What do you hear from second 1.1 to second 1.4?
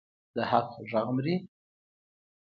مري؟